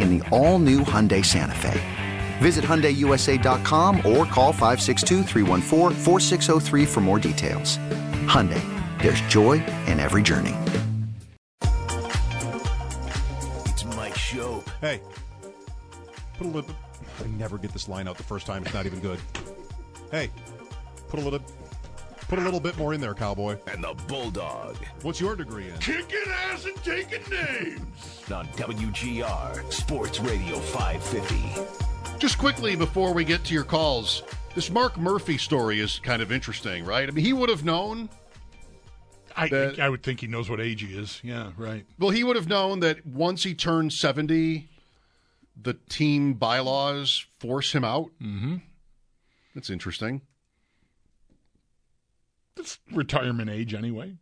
[0.00, 1.80] in the all new Hyundai Santa Fe.
[2.38, 5.24] Visit HyundaiUSA.com or call 562
[6.86, 7.78] for more details.
[8.26, 8.62] Hyundai,
[9.00, 9.54] there's joy
[9.86, 10.54] in every journey.
[13.66, 14.68] It's Mike Schopp.
[14.80, 15.00] Hey,
[16.38, 16.70] put a little.
[17.24, 18.62] I never get this line out the first time.
[18.64, 19.18] It's not even good.
[20.10, 20.30] Hey,
[21.08, 21.40] put a little.
[22.28, 23.56] Put a little bit more in there, cowboy.
[23.68, 24.76] And the Bulldog.
[25.02, 25.78] What's your degree in?
[25.78, 28.22] Kicking ass and taking names.
[28.32, 32.18] On WGR Sports Radio 550.
[32.18, 34.24] Just quickly before we get to your calls,
[34.56, 37.08] this Mark Murphy story is kind of interesting, right?
[37.08, 38.08] I mean, he would have known.
[39.36, 41.20] I, that, I would think he knows what age he is.
[41.22, 41.84] Yeah, right.
[41.98, 44.68] Well, he would have known that once he turned 70,
[45.62, 48.10] the team bylaws force him out.
[48.20, 48.56] Mm-hmm.
[49.54, 50.22] That's interesting.
[52.56, 54.16] It's retirement age anyway.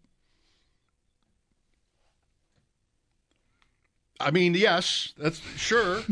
[4.21, 6.03] I mean, yes, that's sure.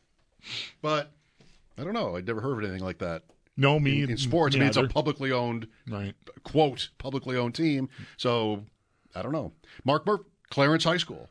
[0.82, 1.12] but
[1.78, 2.16] I don't know.
[2.16, 3.22] I'd never heard of anything like that.
[3.56, 4.54] No, me in, in sports.
[4.54, 6.14] I mean, it's a publicly owned, right?
[6.44, 7.88] Quote, publicly owned team.
[8.16, 8.64] So
[9.14, 9.52] I don't know.
[9.84, 11.30] Mark Burke, Clarence High School.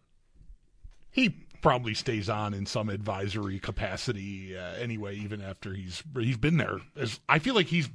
[1.12, 1.30] He
[1.62, 6.78] probably stays on in some advisory capacity uh, anyway, even after he's he's been there.
[6.96, 7.90] As I feel like he's.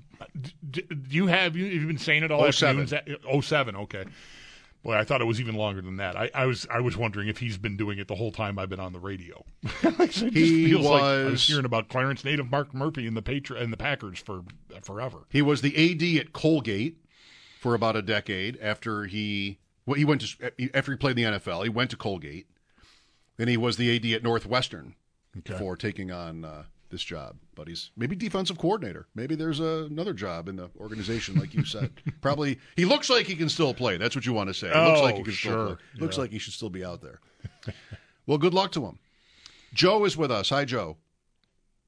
[0.71, 2.83] Do you have you have been saying it all 07.
[2.83, 3.21] afternoons?
[3.29, 4.05] Oh seven, okay.
[4.83, 6.17] Boy, I thought it was even longer than that.
[6.17, 8.71] I, I, was I was wondering if he's been doing it the whole time I've
[8.71, 9.45] been on the radio.
[9.83, 13.71] he was, like I was hearing about Clarence native Mark Murphy and the Patri- and
[13.71, 14.43] the Packers for
[14.83, 15.19] forever.
[15.29, 16.97] He was the AD at Colgate
[17.61, 21.39] for about a decade after he well he went to after he played in the
[21.39, 21.63] NFL.
[21.63, 22.47] He went to Colgate.
[23.37, 24.95] Then he was the AD at Northwestern
[25.39, 25.59] okay.
[25.59, 27.37] for taking on uh, this job.
[27.55, 29.07] But he's maybe defensive coordinator.
[29.15, 31.91] Maybe there's a, another job in the organization, like you said.
[32.21, 33.97] Probably he looks like he can still play.
[33.97, 34.71] That's what you want to say.
[34.73, 35.53] Oh, looks like he can sure.
[35.53, 35.85] still play.
[35.95, 36.03] Yeah.
[36.03, 37.21] Looks like he should still be out there.
[38.27, 38.99] well, good luck to him.
[39.73, 40.51] Joe is with us.
[40.51, 40.97] Hi, Joe.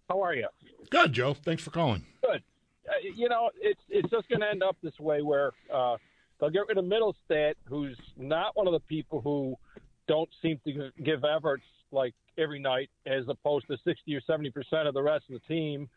[0.09, 0.49] How are you?
[0.91, 1.35] Good, Joe.
[1.35, 2.05] Thanks for calling.
[2.23, 2.43] Good.
[2.89, 5.97] Uh, you know, it's it's just going to end up this way where uh,
[6.39, 9.57] they'll get rid of Mittelstadt, who's not one of the people who
[10.09, 14.89] don't seem to give efforts like every night as opposed to 60 or 70 percent
[14.89, 15.89] of the rest of the team.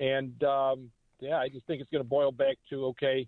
[0.00, 3.26] And um, yeah, I just think it's going to boil back to okay,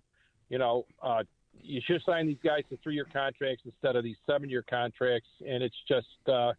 [0.49, 1.23] you know, uh,
[1.61, 5.75] you should sign these guys to three-year contracts instead of these seven-year contracts, and it's
[5.87, 6.53] just uh,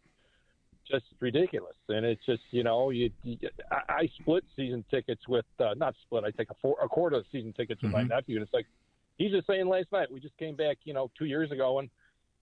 [0.89, 1.75] just ridiculous.
[1.89, 3.37] And it's just you know, you, you
[3.71, 6.23] I, I split season tickets with uh, not split.
[6.25, 8.07] I take a, four, a quarter of season tickets with mm-hmm.
[8.07, 8.67] my nephew, and it's like
[9.17, 11.89] he's just saying last night we just came back, you know, two years ago, and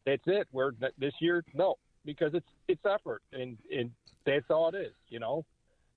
[0.06, 0.48] that's it.
[0.52, 1.75] We're this year, no,
[2.14, 3.92] because it's it's effort, and and
[4.25, 4.94] that's all it is.
[5.09, 5.46] You know,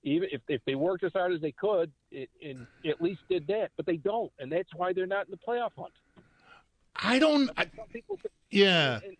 [0.02, 3.46] even if if they worked as hard as they could, it, and at least did
[3.46, 5.92] that, but they don't, and that's why they're not in the playoff hunt.
[6.94, 7.50] I don't.
[7.56, 8.18] I, people,
[8.50, 9.00] yeah.
[9.04, 9.16] And,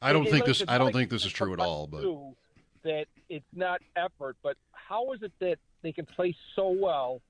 [0.00, 0.62] I don't think this.
[0.66, 1.86] I don't think this is true at all.
[1.86, 2.04] But
[2.84, 7.20] that it's not effort, but how is it that they can play so well?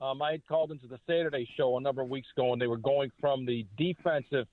[0.00, 2.66] Um, I had called into the Saturday show a number of weeks ago, and they
[2.66, 4.46] were going from the defensive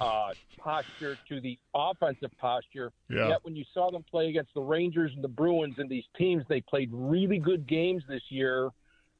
[0.00, 2.92] uh, posture to the offensive posture.
[3.08, 3.28] Yeah.
[3.28, 6.44] Yet when you saw them play against the Rangers and the Bruins and these teams,
[6.48, 8.70] they played really good games this year.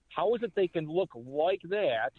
[0.08, 2.12] How is it they can look like that,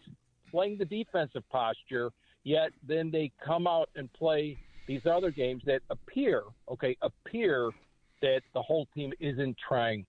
[0.52, 2.12] playing the defensive posture,
[2.44, 4.58] yet then they come out and play
[4.88, 7.70] these other games that appear, okay, appear
[8.22, 10.06] that the whole team isn't trying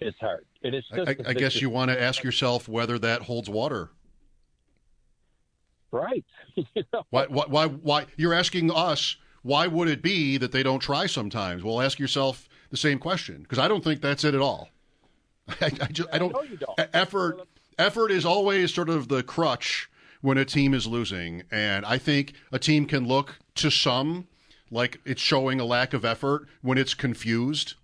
[0.00, 0.44] it's hard.
[0.62, 1.08] It is I, just.
[1.08, 3.90] I, I guess you want to ask yourself whether that holds water.
[5.94, 6.24] Right.
[6.54, 7.06] you know?
[7.10, 8.06] Why, why, why, why?
[8.16, 11.62] You're asking us, why would it be that they don't try sometimes?
[11.62, 14.68] Well, ask yourself the same question because I don't think that's it at all.
[15.60, 16.32] I, I just, I don't.
[16.32, 16.78] know you don't.
[16.92, 17.40] Effort,
[17.78, 19.88] effort is always sort of the crutch
[20.20, 24.26] when a team is losing, and I think a team can look to some
[24.70, 27.74] like it's showing a lack of effort when it's confused,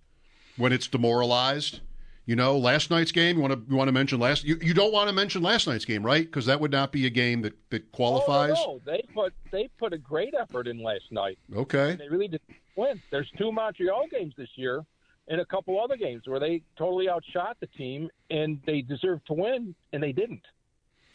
[0.57, 1.79] when it's demoralized.
[2.25, 3.37] You know, last night's game.
[3.37, 4.43] You want to you want to mention last?
[4.43, 6.23] You, you don't want to mention last night's game, right?
[6.23, 8.55] Because that would not be a game that that qualifies.
[8.57, 8.91] Oh, no, no.
[8.91, 11.39] They put they put a great effort in last night.
[11.55, 11.95] Okay.
[11.97, 12.41] They really did
[12.75, 13.01] win.
[13.09, 14.85] There's two Montreal games this year,
[15.27, 19.33] and a couple other games where they totally outshot the team, and they deserved to
[19.33, 20.45] win, and they didn't.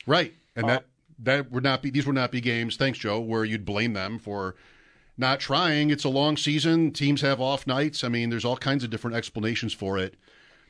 [0.06, 0.84] Right, and that um,
[1.20, 2.76] that would not be these would not be games.
[2.76, 3.20] Thanks, Joe.
[3.20, 4.56] Where you'd blame them for
[5.16, 5.90] not trying.
[5.90, 6.90] It's a long season.
[6.92, 8.04] Teams have off nights.
[8.04, 10.14] I mean, there's all kinds of different explanations for it,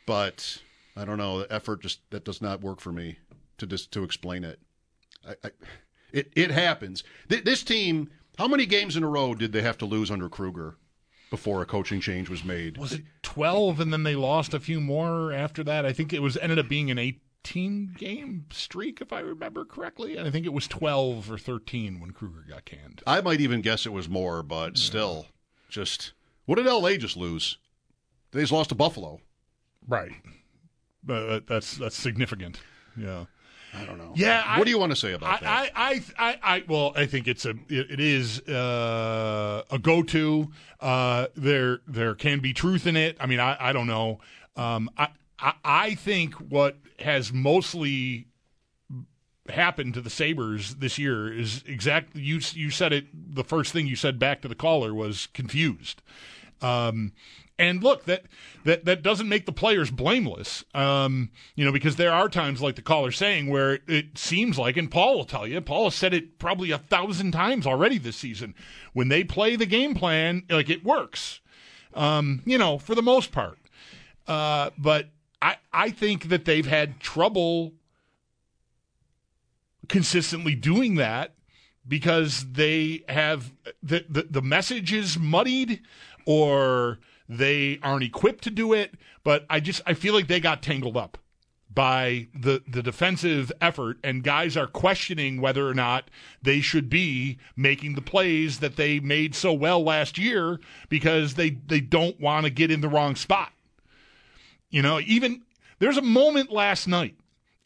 [0.07, 0.63] but
[0.97, 1.41] I don't know.
[1.41, 3.19] The effort just that does not work for me
[3.59, 4.61] to just to explain it.
[5.27, 5.51] I, I,
[6.13, 7.05] it it happens.
[7.29, 8.11] Th- this team.
[8.39, 10.77] How many games in a row did they have to lose under Krueger
[11.31, 12.77] before a coaching change was made?
[12.77, 15.87] Was it 12 and then they lost a few more after that?
[15.87, 20.19] I think it was ended up being an 18 game streak, if I remember correctly.
[20.19, 23.03] And I think it was 12 or 13 when Krueger got canned.
[23.07, 25.29] I might even guess it was more, but still,
[25.71, 26.13] just
[26.45, 27.57] what did LA just lose?
[28.33, 29.21] They just lost to Buffalo.
[29.89, 30.13] Right.
[31.05, 32.61] But that's that's significant.
[32.97, 33.27] Yeah.
[33.75, 34.13] I don't know.
[34.15, 35.49] Yeah, I- what do you want to say about that?
[35.49, 40.51] I, I, I, I, well, I think it's a, it, it is uh, a go-to.
[40.81, 43.19] Uh, there, there can be truth in it.
[43.21, 44.21] I mean, I, I don't know.
[44.57, 48.29] Um, I, I, I think what has mostly
[49.51, 52.41] happened to the Sabres this year is exactly you.
[52.53, 53.07] You said it.
[53.35, 56.01] The first thing you said back to the caller was confused.
[56.63, 57.13] Um,
[57.59, 58.25] and look, that
[58.65, 60.65] that that doesn't make the players blameless.
[60.75, 64.77] Um, you know, because there are times like the caller saying where it seems like,
[64.77, 68.17] and Paul will tell you, Paul has said it probably a thousand times already this
[68.17, 68.55] season.
[68.93, 71.41] When they play the game plan, like it works.
[71.95, 73.59] Um, you know, for the most part.
[74.27, 75.09] Uh, but
[75.41, 77.73] I I think that they've had trouble
[79.89, 81.35] consistently doing that
[81.89, 83.53] because they have
[83.83, 85.81] the, the the message is muddied
[86.27, 88.95] or they aren't equipped to do it
[89.25, 91.19] but i just i feel like they got tangled up
[91.77, 96.11] by the the defensive effort and guys are questioning whether or not
[96.43, 100.59] they should be making the plays that they made so well last year
[100.89, 103.53] because they they don't want to get in the wrong spot.
[104.71, 105.43] You know even
[105.79, 107.17] there's a moment last night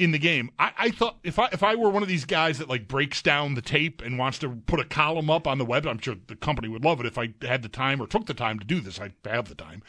[0.00, 0.50] in the game.
[0.58, 3.20] I, I thought if I if I were one of these guys that like breaks
[3.23, 6.17] down the tape and wants to put a column up on the web, I'm sure
[6.26, 8.64] the company would love it if I had the time or took the time to
[8.64, 8.99] do this.
[8.99, 9.82] I have the time,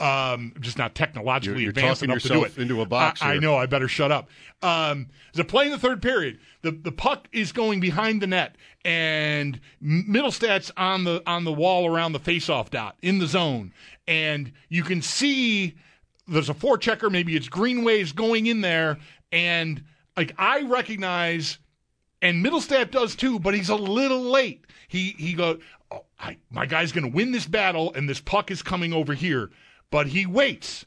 [0.00, 2.56] um, just not technologically You're- you're advanced enough to do it.
[2.56, 3.56] into a box I, I know.
[3.56, 4.30] I better shut up.
[4.62, 8.56] Um, the play in the third period, the the puck is going behind the net,
[8.84, 13.72] and Mittelstadt's on the on the wall around the faceoff dot in the zone,
[14.06, 15.74] and you can see
[16.30, 18.98] there's a forechecker, maybe it's Greenways going in there,
[19.32, 19.82] and
[20.16, 21.58] like I recognize,
[22.20, 24.66] and Mittelstadt does too, but he's a little late.
[24.88, 25.60] He he goes,
[25.90, 29.14] oh, I, my guy's going to win this battle, and this puck is coming over
[29.14, 29.50] here,
[29.90, 30.84] but he waits.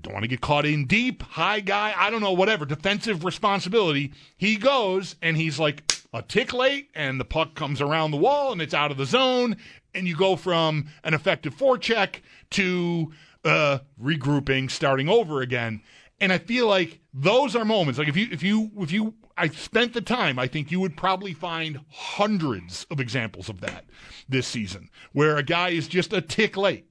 [0.00, 4.12] Don't want to get caught in deep, high guy, I don't know, whatever, defensive responsibility.
[4.36, 8.50] He goes and he's like a tick late, and the puck comes around the wall
[8.50, 9.56] and it's out of the zone,
[9.94, 13.12] and you go from an effective forecheck to
[13.44, 15.82] uh, regrouping, starting over again.
[16.20, 17.98] And I feel like those are moments.
[17.98, 20.96] Like if you if you if you I spent the time, I think you would
[20.96, 23.84] probably find hundreds of examples of that
[24.28, 26.86] this season, where a guy is just a tick late.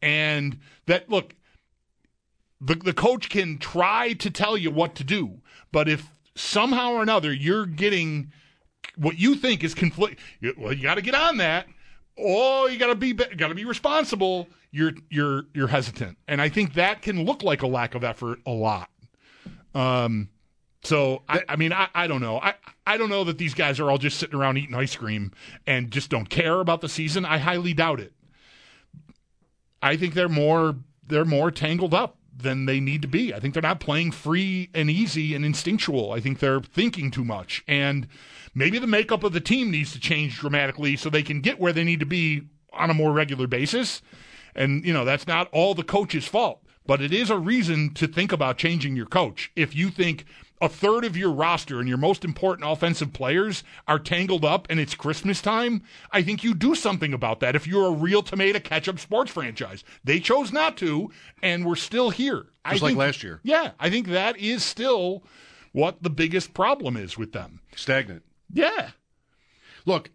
[0.00, 1.34] And that look,
[2.62, 7.02] the the coach can try to tell you what to do, but if somehow or
[7.02, 8.32] another you're getting
[8.96, 10.18] what you think is conflict,
[10.56, 11.66] well, you got to get on that.
[12.18, 14.48] Oh, you got to be got to be responsible.
[14.70, 18.40] You're you're you're hesitant, and I think that can look like a lack of effort
[18.46, 18.88] a lot.
[19.74, 20.30] Um,
[20.82, 22.54] so I, I mean I, I don't know I
[22.86, 25.32] I don't know that these guys are all just sitting around eating ice cream
[25.66, 27.24] and just don't care about the season.
[27.24, 28.12] I highly doubt it.
[29.82, 33.34] I think they're more they're more tangled up than they need to be.
[33.34, 36.12] I think they're not playing free and easy and instinctual.
[36.12, 37.64] I think they're thinking too much.
[37.66, 38.06] And
[38.54, 41.72] maybe the makeup of the team needs to change dramatically so they can get where
[41.72, 44.02] they need to be on a more regular basis.
[44.54, 48.08] And you know, that's not all the coach's fault, but it is a reason to
[48.08, 49.52] think about changing your coach.
[49.54, 50.24] If you think
[50.60, 54.80] a third of your roster and your most important offensive players are tangled up and
[54.80, 58.58] it's Christmas time, I think you do something about that if you're a real tomato
[58.58, 59.84] ketchup sports franchise.
[60.02, 61.10] They chose not to,
[61.42, 62.46] and we're still here.
[62.64, 63.40] I Just like think- last year.
[63.44, 65.22] Yeah, I think that is still
[65.72, 67.60] what the biggest problem is with them.
[67.76, 68.24] Stagnant.
[68.52, 68.90] Yeah.
[69.86, 70.10] Look,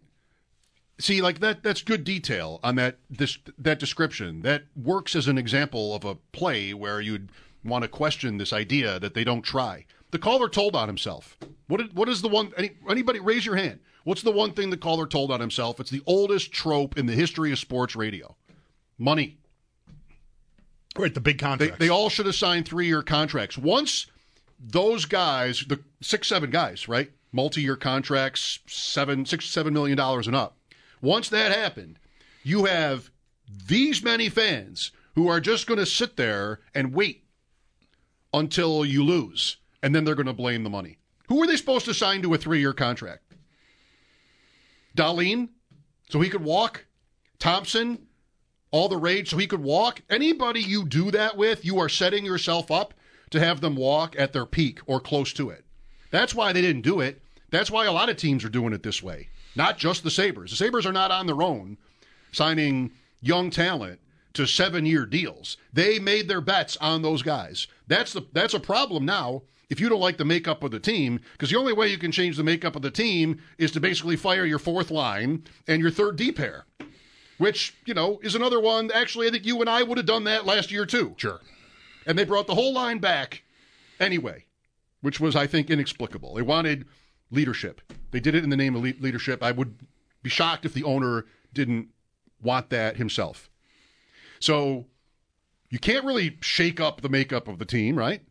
[0.98, 4.42] see, like that that's good detail on that this that description.
[4.42, 7.30] That works as an example of a play where you'd
[7.64, 9.86] want to question this idea that they don't try.
[10.10, 11.36] The caller told on himself.
[11.66, 13.80] What what is the one any, anybody raise your hand?
[14.04, 15.80] What's the one thing the caller told on himself?
[15.80, 18.36] It's the oldest trope in the history of sports radio.
[18.98, 19.38] Money.
[20.96, 21.78] Right, the big They, contracts.
[21.78, 23.58] they all should have signed three year contracts.
[23.58, 24.06] Once
[24.60, 27.10] those guys, the six, seven guys, right?
[27.32, 30.56] Multi year contracts, seven, six, seven million dollars and up.
[31.04, 31.98] Once that happened,
[32.42, 33.10] you have
[33.68, 37.24] these many fans who are just going to sit there and wait
[38.32, 40.96] until you lose, and then they're going to blame the money.
[41.28, 43.34] Who are they supposed to sign to a three year contract?
[44.96, 45.50] Dahlin,
[46.08, 46.86] so he could walk?
[47.38, 48.06] Thompson,
[48.70, 50.00] all the rage so he could walk.
[50.08, 52.94] Anybody you do that with, you are setting yourself up
[53.28, 55.66] to have them walk at their peak or close to it.
[56.10, 57.20] That's why they didn't do it.
[57.50, 59.28] That's why a lot of teams are doing it this way.
[59.56, 60.50] Not just the Sabres.
[60.50, 61.78] The Sabres are not on their own
[62.32, 64.00] signing young talent
[64.34, 65.56] to seven year deals.
[65.72, 67.66] They made their bets on those guys.
[67.86, 71.20] That's the that's a problem now if you don't like the makeup of the team,
[71.32, 74.14] because the only way you can change the makeup of the team is to basically
[74.14, 76.66] fire your fourth line and your third D pair
[77.38, 78.90] which, you know, is another one.
[78.92, 81.14] Actually, I think you and I would have done that last year too.
[81.16, 81.40] sure.
[82.06, 83.42] And they brought the whole line back
[83.98, 84.44] anyway,
[85.00, 86.34] which was, I think, inexplicable.
[86.34, 86.86] They wanted
[87.30, 87.80] leadership.
[88.14, 89.42] They did it in the name of le- leadership.
[89.42, 89.74] I would
[90.22, 91.88] be shocked if the owner didn't
[92.40, 93.50] want that himself.
[94.38, 94.86] So
[95.68, 98.22] you can't really shake up the makeup of the team, right?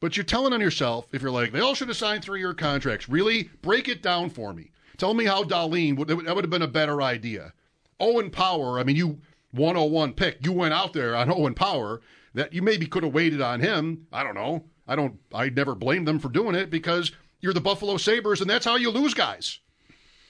[0.00, 2.54] But you're telling on yourself if you're like, they all should have signed three year
[2.54, 3.06] contracts.
[3.06, 3.50] Really?
[3.60, 4.70] Break it down for me.
[4.96, 7.52] Tell me how Dahlin would, that would have been a better idea.
[8.00, 10.38] Owen Power, I mean, you 101 pick.
[10.42, 12.00] You went out there on Owen Power
[12.32, 14.06] that you maybe could have waited on him.
[14.10, 14.64] I don't know.
[14.88, 17.12] I don't, I never blame them for doing it because
[17.42, 19.58] you're the Buffalo Sabres and that's how you lose guys.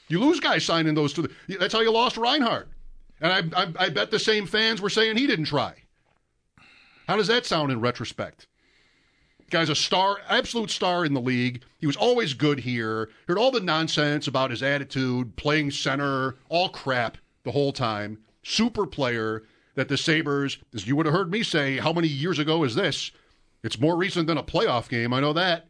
[0.09, 1.29] You lose guys signing those two.
[1.49, 2.69] That's how you lost Reinhart.
[3.21, 5.75] And I, I, I bet the same fans were saying he didn't try.
[7.07, 8.47] How does that sound in retrospect?
[9.51, 11.63] Guy's a star, absolute star in the league.
[11.79, 13.11] He was always good here.
[13.29, 18.19] Heard all the nonsense about his attitude, playing center, all crap the whole time.
[18.43, 19.43] Super player
[19.75, 22.75] that the Sabres, as you would have heard me say, how many years ago is
[22.75, 23.13] this?
[23.63, 25.13] It's more recent than a playoff game.
[25.13, 25.69] I know that.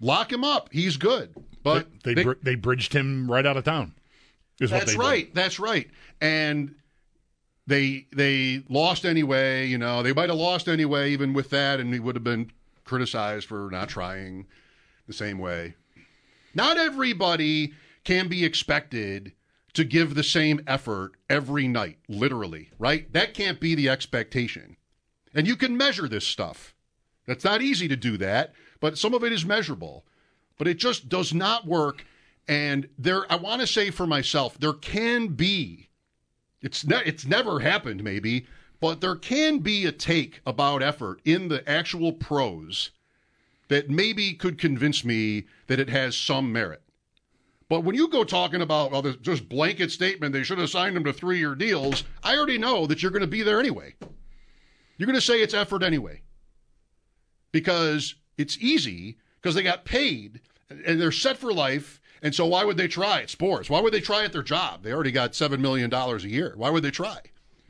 [0.00, 0.70] Lock him up.
[0.72, 1.34] He's good.
[1.62, 3.94] But They they, they bridged him right out of town.
[4.60, 5.04] Is what that's they did.
[5.04, 5.34] right.
[5.34, 5.88] That's right.
[6.20, 6.74] And
[7.66, 9.66] they they lost anyway.
[9.66, 12.50] You know, they might have lost anyway, even with that, and he would have been
[12.84, 14.46] criticized for not trying
[15.06, 15.74] the same way.
[16.54, 17.72] Not everybody
[18.04, 19.32] can be expected
[19.74, 23.12] to give the same effort every night, literally, right?
[23.12, 24.76] That can't be the expectation.
[25.32, 26.74] And you can measure this stuff.
[27.26, 30.04] That's not easy to do that, but some of it is measurable.
[30.58, 32.04] But it just does not work.
[32.48, 35.88] And there, I want to say for myself, there can be,
[36.60, 38.46] it's ne- it's never happened maybe,
[38.80, 42.90] but there can be a take about effort in the actual pros
[43.68, 46.82] that maybe could convince me that it has some merit.
[47.68, 50.96] But when you go talking about, oh, well, just blanket statement, they should have signed
[50.96, 53.94] them to three year deals, I already know that you're going to be there anyway.
[54.98, 56.22] You're going to say it's effort anyway.
[57.52, 62.00] Because it's easy, because they got paid and they're set for life.
[62.22, 63.68] And so why would they try at sports?
[63.70, 64.82] Why would they try at their job?
[64.82, 66.52] They already got $7 million a year.
[66.56, 67.18] Why would they try?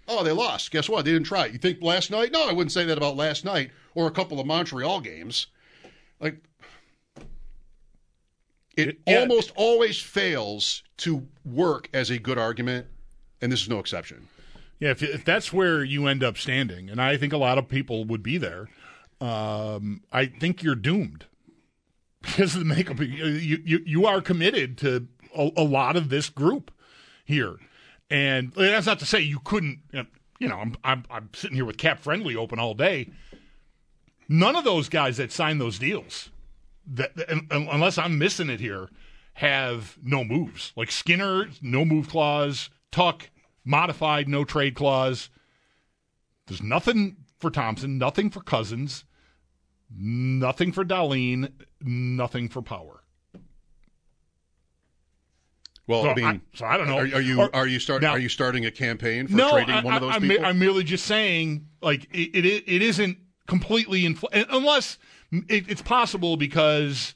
[0.09, 0.71] Oh, they lost.
[0.73, 1.05] Guess what?
[1.05, 1.47] They didn't try.
[1.47, 2.33] You think last night?
[2.33, 5.47] No, I wouldn't say that about last night or a couple of Montreal games.
[6.21, 6.37] Like,
[8.77, 9.21] it Yeah.
[9.21, 12.87] almost always fails to work as a good argument,
[13.41, 14.29] and this is no exception.
[14.79, 17.69] Yeah, if, if that's where you end up standing, and I think a lot of
[17.69, 18.69] people would be there,
[19.21, 21.27] um, I think you're doomed
[22.23, 23.01] because of the makeup.
[23.01, 26.71] You, you, you are committed to a, a lot of this group
[27.25, 27.57] here.
[28.11, 29.81] And that's not to say you couldn't,
[30.39, 33.11] you know, I'm, I'm, I'm sitting here with Cap Friendly open all day.
[34.29, 36.31] None of those guys that signed those deals,
[36.87, 38.89] that, un- un- unless I'm missing it here,
[39.35, 40.73] have no moves.
[40.77, 42.71] Like Skinner, no move clause.
[42.91, 43.31] Tuch,
[43.65, 45.31] modified no trade clause.
[46.47, 49.05] There's nothing for Thompson, nothing for Cozens,
[49.95, 53.03] nothing for Dahlin, nothing for Power.
[55.87, 56.99] Well, So I mean, I- so I don't know.
[56.99, 59.51] Are, are you Or- are you start Now- are you starting a campaign for no,
[59.51, 60.47] trading I, one of those I, I'm, people?
[60.47, 63.19] I'm merely just saying, like it, it, it isn't
[63.49, 64.99] completely infl- unless
[65.33, 67.15] it, it's possible because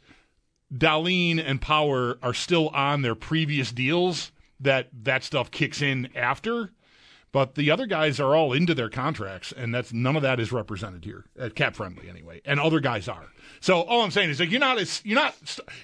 [0.73, 6.73] Dahlin and Power are still on their previous deals that that stuff kicks in after.
[7.35, 10.53] But the other guys are all into their contracts, and that's none of that is
[10.53, 12.41] represented here at cap friendly anyway.
[12.45, 13.27] And other guys are.
[13.61, 15.35] So all I'm saying is like you're not as you're not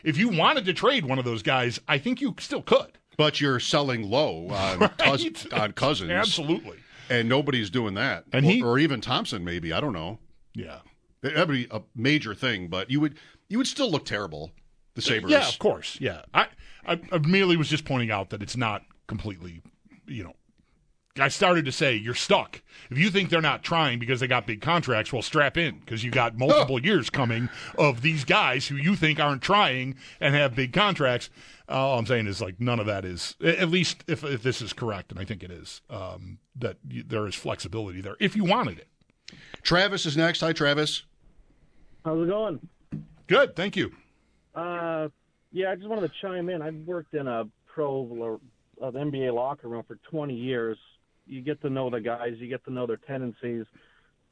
[0.04, 2.92] if you wanted to trade one of those guys, I think you still could.
[3.16, 4.96] But you're selling low on, Right.
[4.98, 6.12] Cous- on Cozens.
[6.12, 6.78] Absolutely.
[7.10, 8.26] And nobody's doing that.
[8.32, 9.72] And or, he- or even Thompson, maybe.
[9.72, 10.20] I don't know.
[10.54, 10.78] Yeah.
[11.20, 14.52] That'd be a major thing, but you would you would still look terrible.
[14.94, 15.32] The Sabres.
[15.32, 15.98] Yeah, of course.
[16.00, 16.22] Yeah.
[16.32, 16.46] I,
[16.86, 19.62] I, I merely was just pointing out that it's not completely,
[20.06, 20.34] you know,
[21.18, 22.62] I started to say you're stuck.
[22.88, 26.04] If you think they're not trying because they got big contracts, well, strap in because
[26.04, 30.54] you got multiple years coming of these guys who you think aren't trying and have
[30.54, 31.28] big contracts.
[31.68, 34.62] Uh, all I'm saying is like none of that is at least if if this
[34.62, 38.36] is correct, and I think it is, um, that you, there is flexibility there if
[38.36, 38.88] you wanted it.
[39.62, 40.40] Travis is next.
[40.40, 41.02] Hi, Travis.
[42.04, 42.60] How's it going?
[43.26, 43.92] Good, thank you.
[44.54, 45.08] Uh,
[45.52, 46.62] yeah, I just wanted to chime in.
[46.62, 48.40] I've worked in a pro or
[48.82, 50.78] uh, NBA locker room for 20 years.
[51.30, 53.64] You get to know the guys, you get to know their tendencies.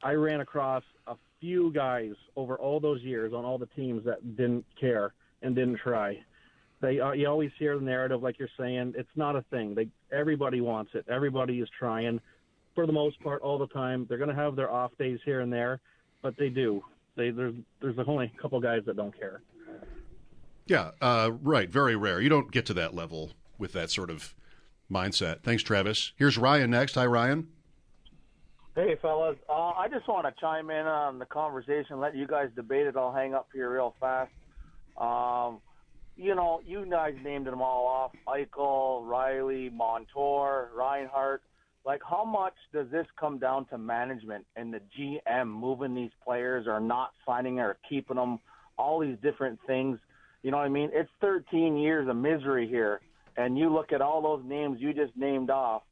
[0.03, 4.35] I ran across a few guys over all those years on all the teams that
[4.35, 6.19] didn't care and didn't try.
[6.81, 9.75] They uh, you always hear the narrative like you're saying it's not a thing.
[9.75, 11.05] They everybody wants it.
[11.09, 12.19] Everybody is trying
[12.75, 14.05] for the most part all the time.
[14.07, 15.79] They're going to have their off days here and there,
[16.21, 16.83] but they do.
[17.15, 19.41] They there's there's only a couple guys that don't care.
[20.67, 21.69] Yeah, uh, right.
[21.69, 22.21] Very rare.
[22.21, 24.35] You don't get to that level with that sort of
[24.91, 25.41] mindset.
[25.43, 26.13] Thanks, Travis.
[26.15, 26.95] Here's Ryan next.
[26.95, 27.47] Hi, Ryan.
[28.75, 29.37] Hey, fellas.
[29.49, 32.95] Uh, I just want to chime in on the conversation, let you guys debate it.
[32.95, 34.31] I'll hang up here real fast.
[34.97, 35.59] Um,
[36.15, 41.41] you know, you guys named them all off Eichel, Riley, Montour, Reinhart.
[41.85, 46.67] Like, how much does this come down to management and the GM moving these players
[46.67, 48.39] or not signing or keeping them?
[48.77, 49.97] All these different things.
[50.43, 50.89] You know what I mean?
[50.93, 53.01] It's 13 years of misery here.
[53.37, 55.83] And you look at all those names you just named off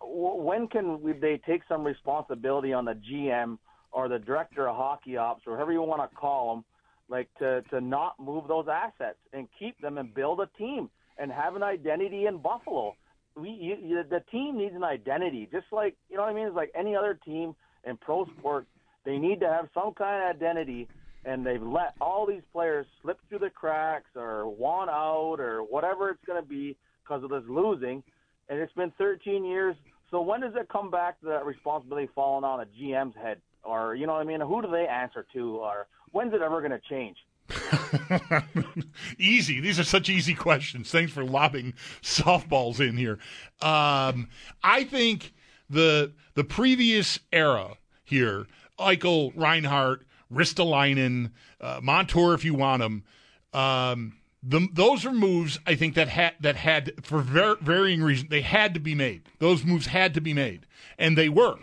[0.00, 3.58] when can we, they take some responsibility on the GM
[3.92, 6.64] or the director of hockey ops or whoever you want to call them,
[7.08, 11.32] like to to not move those assets and keep them and build a team and
[11.32, 12.94] have an identity in Buffalo.
[13.36, 16.46] We you, you, the team needs an identity, just like you know what I mean.
[16.46, 18.66] It's like any other team in pro sport.
[19.04, 20.88] They need to have some kind of identity,
[21.24, 26.10] and they've let all these players slip through the cracks or want out or whatever
[26.10, 28.02] it's going to be because of this losing
[28.48, 29.76] and it's been 13 years.
[30.10, 33.94] So when does it come back to that responsibility falling on a GM's head, or
[33.94, 34.40] you know what I mean?
[34.40, 37.16] Who do they answer to, or when's it ever going to change?
[39.18, 39.60] easy.
[39.60, 40.90] These are such easy questions.
[40.90, 43.18] Thanks for lobbing softballs in here.
[43.60, 44.28] Um,
[44.62, 45.34] I think
[45.68, 48.46] the the previous era here,
[48.78, 53.04] Eichel, Reinhart, Ristolainen, uh, Montour, if you want them.
[53.52, 58.30] Um, the, those are moves I think that had that had for ver- varying reasons
[58.30, 59.22] they had to be made.
[59.38, 60.66] Those moves had to be made,
[60.98, 61.56] and they were.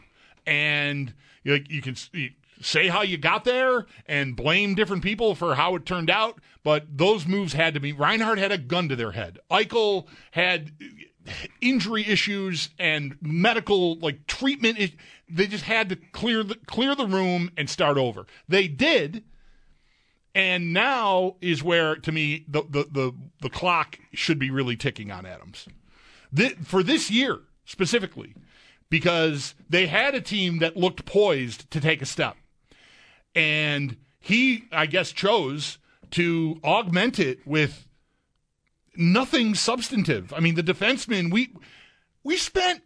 [0.46, 5.56] And you, you can you say how you got there and blame different people for
[5.56, 7.94] how it turned out, but those moves had to be.
[7.94, 9.40] Reinhart had a gun to their head.
[9.50, 10.72] Eichel had
[11.62, 14.92] injury issues and medical like treatment.
[15.28, 18.26] They just had to clear the clear the room and start over.
[18.48, 19.24] They did
[20.36, 25.10] and now is where, to me, the the the, the clock should be really ticking
[25.10, 25.68] on Adams.
[26.64, 28.36] For this year specifically,
[28.90, 32.36] because they had a team that looked poised to take a step,
[33.34, 35.78] and he, I guess, chose
[36.12, 37.88] to augment it with
[38.96, 40.34] nothing substantive.
[40.34, 41.54] I mean, the defenseman we
[42.24, 42.82] we spent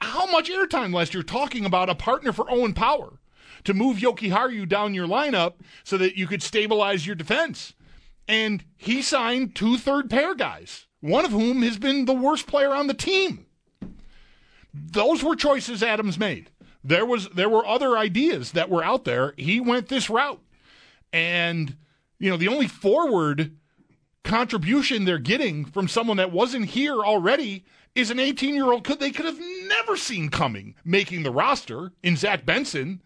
[0.00, 3.20] how much airtime last year talking about a partner for Owen Power
[3.64, 5.54] to move Jokiharju down your lineup
[5.84, 7.74] so that you could stabilize your defense.
[8.28, 12.74] And he signed two third pair guys, one of whom has been the worst player
[12.74, 13.46] on the team.
[14.72, 16.50] Those were choices Adams made.
[16.84, 19.34] There was there were other ideas that were out there.
[19.36, 20.40] He went this route.
[21.12, 21.76] And
[22.18, 23.56] you know, the only forward
[24.22, 27.64] contribution they're getting from someone that wasn't here already
[27.96, 31.92] is an 18 year old could they could have never seen coming making the roster
[32.02, 33.02] in Zach Benson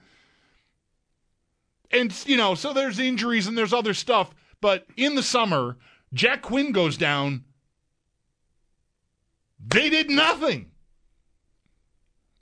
[1.91, 4.31] and you know, so there's injuries and there's other stuff.
[4.61, 5.77] But in the summer,
[6.13, 7.45] Jack Quinn goes down.
[9.67, 10.71] They did nothing.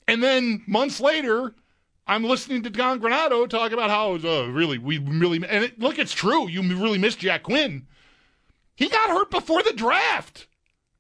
[0.07, 1.55] And then months later,
[2.07, 5.99] I'm listening to Don Granato talk about how uh, really we really and it, look,
[5.99, 6.49] it's true.
[6.49, 7.87] You really missed Jack Quinn.
[8.75, 10.47] He got hurt before the draft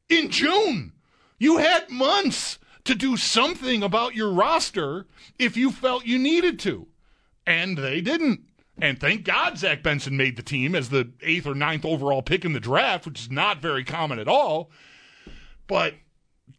[0.08, 0.92] in June.
[1.38, 5.06] You had months to do something about your roster
[5.38, 6.88] if you felt you needed to
[7.48, 8.42] and they didn't.
[8.80, 12.44] And thank God Zach Benson made the team as the eighth or ninth overall pick
[12.44, 14.70] in the draft, which is not very common at all.
[15.66, 15.94] But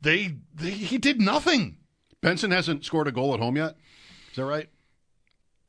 [0.01, 1.77] they, they he did nothing.
[2.21, 3.77] Benson hasn't scored a goal at home yet.
[4.31, 4.67] Is that right?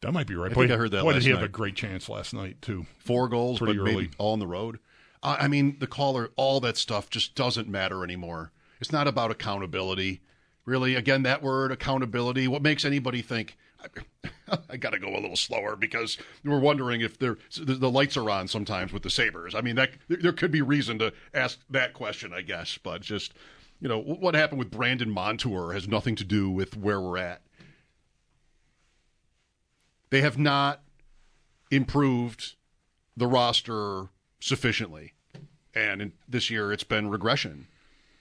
[0.00, 0.50] That might be right.
[0.50, 2.60] I boy, think I heard that Boy, did he have a great chance last night
[2.62, 2.86] too.
[2.98, 3.94] Four goals, Pretty but early.
[3.94, 4.80] maybe all on the road.
[5.22, 8.50] Uh, I mean, the caller, all that stuff just doesn't matter anymore.
[8.80, 10.20] It's not about accountability.
[10.64, 13.56] Really, again, that word, accountability, what makes anybody think,
[14.70, 18.28] I, got to go a little slower because we're wondering if the, the lights are
[18.30, 19.54] on sometimes with the Sabres.
[19.54, 23.00] I mean, that there, there could be reason to ask that question, I guess, but
[23.00, 23.34] just,
[23.80, 27.42] you know, what happened with Brandon Montour has nothing to do with where we're at.
[30.10, 30.82] They have not
[31.70, 32.54] improved
[33.16, 34.08] the roster
[34.40, 35.12] sufficiently.
[35.74, 37.68] And in, this year it's been regression.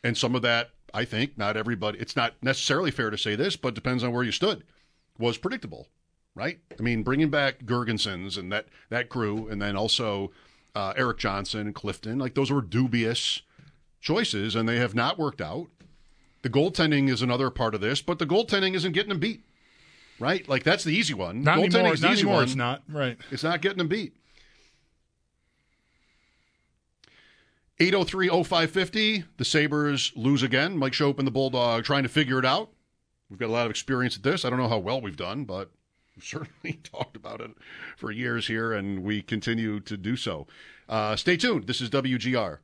[0.04, 3.56] And some of that, I think, not everybody, it's not necessarily fair to say this,
[3.56, 4.64] but depends on where you stood,
[5.18, 5.88] was predictable,
[6.36, 6.60] right?
[6.80, 10.32] I mean, bringing back Girgensons and that, that crew, and then also
[10.76, 13.42] uh, Erik Johnson and Clifton, like those were dubious
[14.02, 15.68] choices, and they have not worked out.
[16.42, 19.44] The goaltending is another part of this, but the goaltending isn't getting them beat,
[20.20, 20.48] right?
[20.48, 21.44] Like that's the easy one.
[21.44, 21.94] Not goaltending anymore.
[21.94, 22.36] is the Not easy anymore.
[22.36, 22.44] one.
[22.46, 23.18] It's not right.
[23.32, 24.14] It's not getting them beat.
[27.80, 30.78] 803-0550, the Sabres lose again.
[30.78, 32.72] Mike Schopp and the Bulldog trying to figure it out.
[33.30, 34.44] We've got a lot of experience at this.
[34.44, 35.72] I don't know how well we've done, but
[36.16, 37.52] we've certainly talked about it
[37.96, 40.46] for years here, and we continue to do so.
[40.90, 41.68] Uh, stay tuned.
[41.68, 42.58] This is WGR.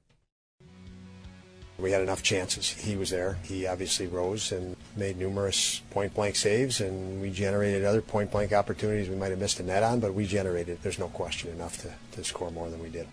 [1.78, 2.70] We had enough chances.
[2.70, 3.38] He was there.
[3.44, 8.52] He obviously rose and made numerous point blank saves, and we generated other point blank
[8.52, 11.82] opportunities we might have missed a net on, but we generated, there's no question, enough
[11.82, 13.08] to, to score more than we did.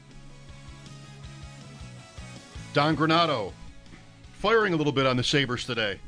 [2.73, 3.53] Don Granato
[4.33, 5.99] firing a little bit on the Sabres today.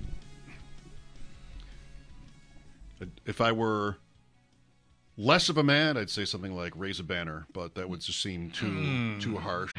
[3.26, 3.98] If I were
[5.18, 8.22] less of a man, I'd say something like raise a banner, but that would just
[8.22, 9.18] seem too hmm.
[9.18, 9.72] too harsh.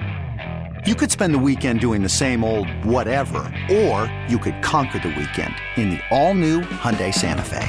[0.86, 3.40] You could spend the weekend doing the same old whatever,
[3.72, 7.68] or you could conquer the weekend in the all-new Hyundai Santa Fe.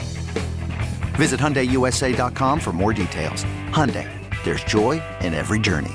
[1.16, 3.44] Visit HyundaiUSA.com for more details.
[3.70, 4.08] Hyundai,
[4.44, 5.94] there's joy in every journey.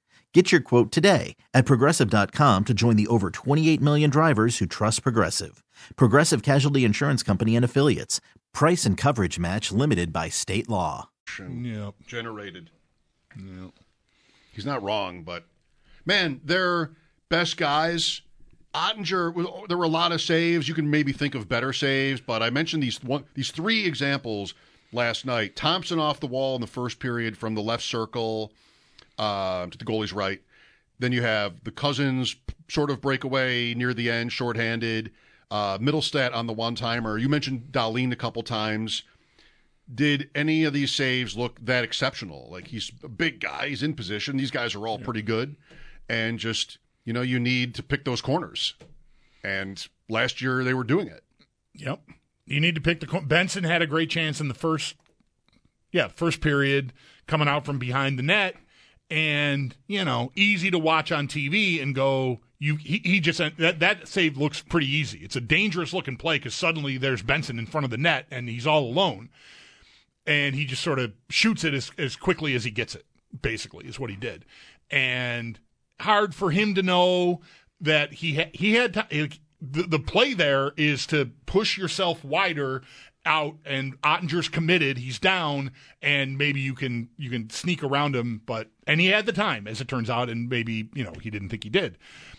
[0.33, 5.03] Get your quote today at progressive.com to join the over 28 million drivers who trust
[5.03, 5.61] Progressive.
[5.97, 8.21] Progressive Casualty Insurance Company and Affiliates.
[8.53, 11.09] Price and coverage match limited by state law.
[11.37, 11.95] Yep.
[12.07, 12.69] Generated.
[13.37, 13.71] Yep.
[14.53, 15.45] He's not wrong, but
[16.05, 16.91] man, their
[17.27, 18.21] best guys.
[18.73, 20.65] Oettinger, there were a lot of saves.
[20.65, 24.53] You can maybe think of better saves, but I mentioned these one, these three examples
[24.93, 25.57] last night.
[25.57, 28.53] Thompson off the wall in the first period from the left circle
[29.21, 30.41] uh, to the goalie's right.
[30.99, 32.35] Then you have the Cozens
[32.67, 35.11] sort of breakaway near the end, shorthanded.
[35.49, 37.17] Uh, Mittelstadt on the one timer.
[37.17, 39.03] You mentioned Dahlin a couple times.
[39.93, 42.49] Did any of these saves look that exceptional?
[42.49, 44.37] Like he's a big guy, he's in position.
[44.37, 45.55] These guys are all pretty good,
[46.09, 48.75] and just you know you need to pick those corners.
[49.43, 51.23] And last year they were doing it.
[51.75, 52.01] Yep.
[52.45, 54.95] You need to pick the cor- Benson had a great chance in the first
[55.91, 56.93] yeah, first period
[57.27, 58.55] coming out from behind the net
[59.11, 63.79] and, you know, easy to watch on TV and go you he, he just that
[63.79, 65.19] that save looks pretty easy.
[65.19, 68.47] It's a dangerous looking play cuz suddenly there's Benson in front of the net and
[68.47, 69.29] he's all alone.
[70.27, 73.05] And he just sort of shoots it as as quickly as he gets it,
[73.41, 74.45] basically, is what he did.
[74.91, 75.59] And
[75.99, 77.41] hard for him to know
[77.79, 78.93] that he ha- he had
[79.61, 82.83] the, the play there is to push yourself wider
[83.25, 85.71] out and Oettinger's committed he's down
[86.01, 89.67] and maybe you can you can sneak around him but and he had the time
[89.67, 91.97] as it turns out and maybe you know he didn't think he did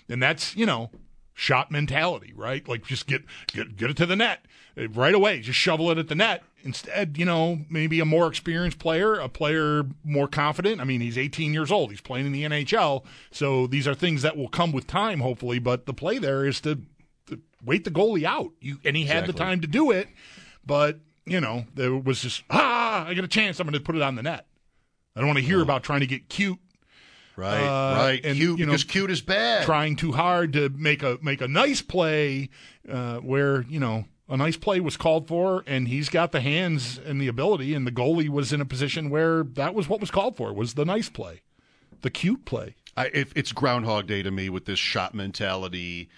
[0.09, 0.91] and that's you know
[1.35, 2.67] shot mentality, right?
[2.69, 4.45] Like just get get get it to the net
[4.79, 6.43] uh, right away, just shovel it at the net.
[6.65, 10.81] Instead, you know, maybe a more experienced player, a player more confident.
[10.81, 11.91] I mean, he's 18 years old.
[11.91, 15.59] He's playing in the NHL, so these are things that will come with time, hopefully.
[15.59, 16.81] But the play there is to,
[17.27, 18.53] to wait the goalie out.
[18.61, 20.09] You and he had the time to do it,
[20.65, 23.59] but you know, there was just ah, I got a chance.
[23.59, 24.47] I'm going to put it on the net.
[25.15, 26.59] I don't want to hear about trying to get cute
[27.35, 28.21] Right, Uh, right.
[28.25, 29.65] and, cute you know, because cute is bad.
[29.65, 32.51] trying too hard to make a make a nice play
[32.89, 36.99] uh, where you know a nice play was called for and he's got the hands
[36.99, 40.11] and the ability and the goalie was in a position where that was what was
[40.11, 41.41] called for was the nice play
[42.03, 46.11] the cute play I, if it's Groundhog Day to me with this shot mentality.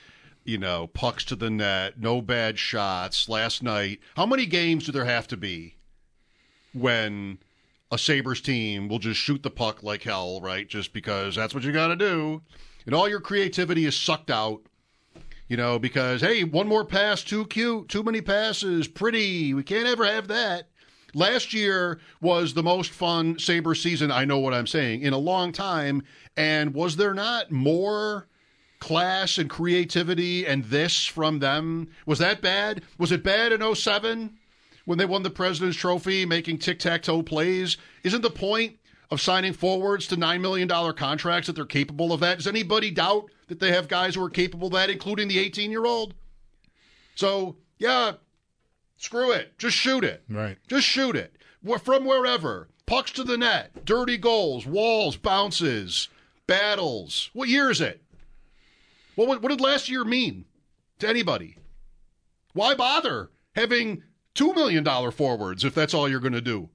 [0.47, 3.31] You know, pucks to the net, no bad shots.
[3.31, 5.77] Last night, how many games do there have to be
[6.75, 7.39] when
[7.95, 10.69] a Sabres team will just shoot the puck like hell, right?
[10.69, 12.43] Just because that's what you got to do.
[12.87, 14.63] And all your creativity is sucked out,
[15.47, 19.55] you know, because, hey, one more pass, too cute, too many passes, pretty.
[19.55, 20.71] We can't ever have that.
[21.15, 25.19] Last year was the most fun Sabre season, I know what I'm saying, in a
[25.19, 26.03] long time.
[26.37, 28.27] And was there not more
[28.81, 31.91] class and creativity and this from them?
[32.07, 32.83] Was that bad?
[32.99, 34.37] Was it bad in 07
[34.85, 37.77] when they won the President's Trophy, making tic tac toe plays?
[38.03, 38.79] Isn't the point
[39.11, 42.39] of signing forwards to $9 million contracts that they're capable of that?
[42.39, 45.71] Does anybody doubt that they have guys who are capable of that, including the 18
[45.71, 46.15] year old?
[47.15, 48.13] So, yeah,
[48.97, 49.57] screw it.
[49.59, 50.25] Just shoot it.
[50.29, 51.37] right Just shoot it
[51.83, 52.69] from wherever.
[52.87, 56.09] Pucks to the net, dirty goals, walls, bounces,
[56.47, 57.31] battles.
[57.33, 58.03] What year is it?
[59.15, 60.45] What, what, what did last year mean
[60.99, 61.57] to anybody?
[62.53, 64.03] Why bother having
[64.35, 66.69] $2 million forwards if that's all you're going to do?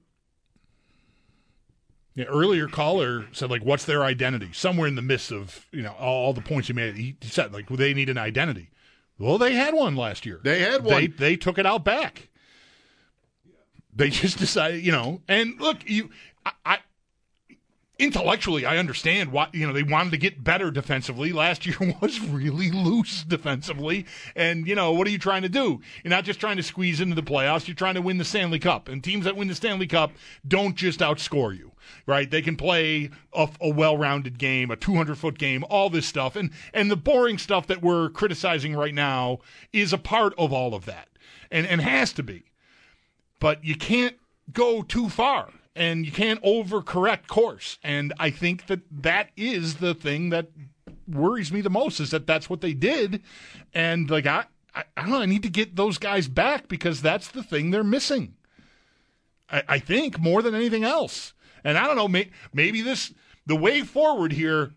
[2.14, 5.92] yeah, earlier caller said like what's their identity somewhere in the midst of you know
[5.92, 8.68] all the points you made he said like well, they need an identity
[9.18, 11.14] well they had one last year They had they, one.
[11.18, 12.28] they took it out back
[13.94, 16.10] they just decided you know and look you
[16.44, 16.78] I, I
[18.00, 21.32] intellectually i understand why you know they wanted to get better defensively.
[21.32, 24.06] Last year was really loose defensively.
[24.34, 25.80] And you know what are you trying to do?
[26.02, 27.68] You're not just trying to squeeze into the playoffs.
[27.68, 28.88] You're trying to win the stanley cup.
[28.88, 30.12] And teams that win the stanley cup
[30.46, 31.72] don't just outscore you
[32.06, 32.30] right?
[32.30, 36.36] They can play a, a well-rounded game a 200 foot game all this stuff.
[36.36, 39.38] And and the boring stuff that we're criticizing right now
[39.72, 41.08] is a part of all of that.
[41.50, 42.44] And and has to be.
[43.40, 44.16] But you can't
[44.52, 47.78] go too far and you can't overcorrect course.
[47.82, 50.48] And I think that that is the thing that
[51.06, 53.22] worries me the most is that that's what they did.
[53.74, 57.02] And like, I, I, I don't know, I need to get those guys back because
[57.02, 58.34] that's the thing they're missing.
[59.50, 61.32] I, I think more than anything else.
[61.64, 63.12] And I don't know, may, maybe this,
[63.50, 64.70] the way forward here,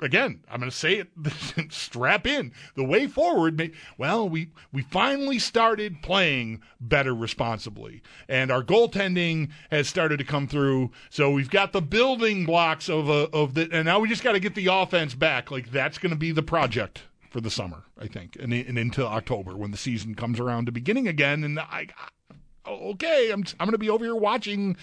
[0.00, 1.08] again, I'm going to say it,
[1.70, 2.52] strap in.
[2.74, 8.00] The way forward, well, we, we finally started playing better responsibly.
[8.30, 10.90] And our goaltending has started to come through.
[11.10, 14.32] So we've got the building blocks of, a, of the, and now we just got
[14.32, 15.50] to get the offense back.
[15.50, 19.06] Like that's going to be the project for the summer, I think, and, and into
[19.06, 21.44] October when the season comes around to beginning again.
[21.44, 22.32] And I, I
[22.66, 24.78] okay, I'm, I'm going to be over here watching.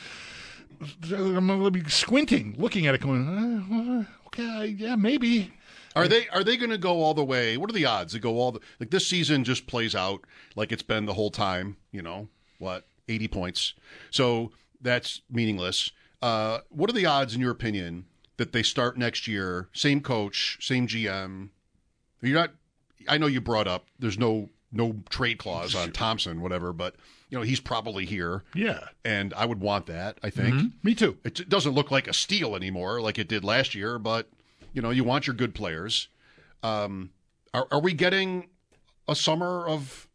[1.11, 5.53] I'm going to be squinting, looking at it, going, uh, okay, yeah, maybe.
[5.95, 7.57] Are they are they going to go all the way?
[7.57, 10.21] What are the odds to go all the like this season just plays out
[10.55, 11.77] like it's been the whole time?
[11.91, 12.85] You know what?
[13.07, 13.73] Eighty points.
[14.11, 15.91] So that's meaningless.
[16.21, 18.05] Uh, what are the odds, in your opinion,
[18.37, 19.69] that they start next year?
[19.73, 21.49] Same coach, same GM.
[22.21, 22.51] You're not.
[23.07, 26.95] I know you brought up there's no no trade clause on Thompson, whatever, but
[27.29, 28.43] you know he's probably here.
[28.53, 28.87] Yeah.
[29.05, 30.17] and I would want that.
[30.23, 30.73] I think.
[30.83, 31.17] Me too.
[31.23, 33.99] It it doesn't look like a steal anymore, like it did last year.
[33.99, 34.29] But
[34.73, 36.07] you know, you want your good players.
[36.63, 37.11] Um,
[37.53, 38.49] are are we getting
[39.07, 40.07] a summer of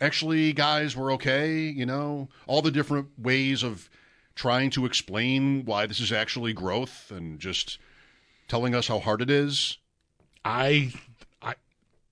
[0.00, 1.58] actually guys were okay?
[1.58, 3.88] You know, all the different ways of
[4.34, 7.78] trying to explain why this is actually growth and just
[8.48, 9.76] telling us how hard it is.
[10.44, 10.92] I,
[11.42, 11.54] I,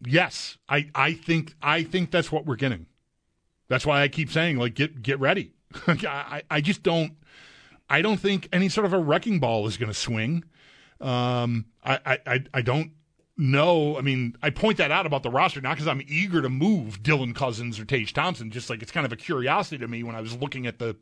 [0.05, 2.85] yes, I, I think, I think that's what we're getting.
[3.69, 5.53] That's why I keep saying, like, get, get ready.
[5.87, 7.13] I, I just don't,
[7.91, 10.45] I don't think any sort of a wrecking ball is going to swing.
[11.01, 12.93] Um, I, I, I, I don't
[13.37, 13.97] know.
[13.97, 17.03] I mean, I point that out about the roster not because I'm eager to move
[17.03, 18.51] Dylan Cozens or Tage Thompson.
[18.51, 20.97] Just like it's kind of a curiosity to me when I was looking at the.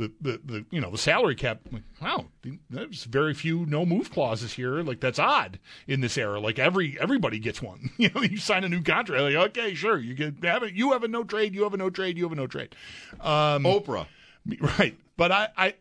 [0.00, 2.24] The, the, the you know the salary cap like, wow
[2.70, 4.82] there's very few no move clauses here.
[4.82, 6.40] Like that's odd in this era.
[6.40, 7.90] Like every everybody gets one.
[7.98, 10.72] You know you sign a new contract like okay sure you get have it.
[10.72, 12.74] You have a no trade you have a no trade you have a no trade.
[13.20, 14.06] Um, Oprah,
[14.78, 14.96] right.
[15.18, 15.74] But I I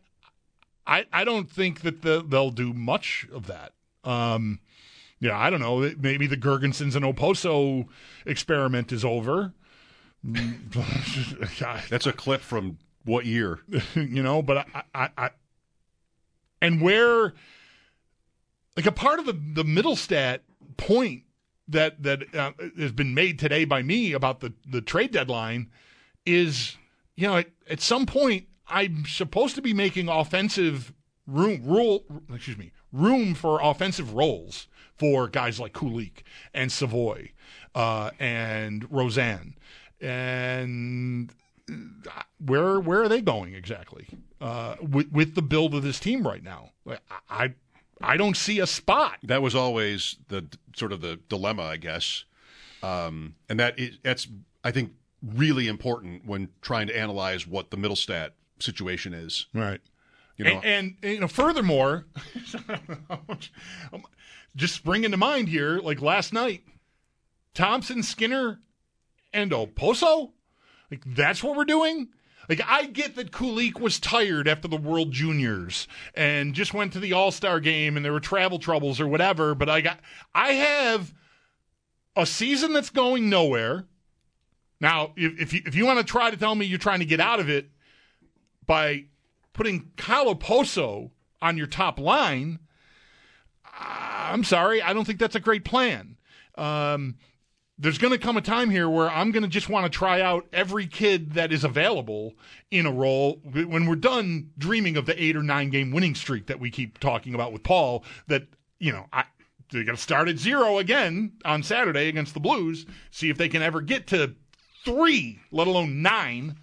[0.86, 3.74] I, I don't think that the, they'll do much of that.
[4.04, 4.60] Um,
[5.20, 5.94] Yeah, I don't know.
[6.00, 7.88] Maybe the Girgensons and Okposo
[8.26, 9.54] experiment is over.
[11.90, 13.60] That's a clip from what year?
[13.96, 15.30] you know, but I, I, I,
[16.62, 17.34] and where,
[18.78, 20.40] like a part of the the Mittelstadt
[20.78, 21.24] point
[21.68, 25.70] that that uh, has been made today by me about the the trade deadline
[26.26, 26.78] is,
[27.16, 30.94] you know, at, at some point I'm supposed to be making offensive
[31.28, 37.30] room rule excuse me room for offensive roles for guys like Kulich and Savoie
[37.76, 39.56] uh, and Rosen
[40.02, 41.32] and
[42.46, 44.08] where where are they going exactly
[44.42, 46.72] uh, with with the build of this team right now?
[47.30, 47.54] I
[48.02, 49.18] I don't see a spot.
[49.24, 52.24] That was always the sort of the dilemma, I guess,
[52.82, 54.28] um, and that is, that's
[54.64, 59.48] I think really important when trying to analyze what the Mittelstadt situation is.
[59.54, 59.82] Right.
[60.38, 62.06] You know, and, and, and you know, furthermore,
[64.56, 66.64] just springing to mind here, like last night,
[67.54, 68.62] Thompson, Skinner,
[69.34, 70.32] and Okposo?
[70.92, 72.10] Like, that's what we're doing?
[72.48, 77.00] Like, I get that Kulich was tired after the World Juniors and just went to
[77.00, 80.00] the All Star game and there were travel troubles or whatever, but I got,
[80.34, 81.14] I have
[82.16, 83.86] a season that's going nowhere.
[84.82, 87.06] Now, if, if you, if you want to try to tell me you're trying to
[87.06, 87.70] get out of it
[88.66, 89.06] by
[89.54, 92.60] putting Kyle Okposo on your top line,
[93.80, 94.82] I'm sorry.
[94.82, 96.18] I don't think that's a great plan.
[96.56, 97.18] Um,
[97.82, 100.22] there's going to come a time here where I'm going to just want to try
[100.22, 102.34] out every kid that is available
[102.70, 106.48] in a role when we're done dreaming of the eight or nine game winning streak
[106.48, 108.04] that we keep talking about with Paul.
[108.28, 108.48] That,
[108.80, 109.24] you know, I,
[109.72, 113.48] they're going to start at zero again on Saturday against the Blues, see if they
[113.48, 114.36] can ever get to
[114.84, 116.58] three, let alone nine.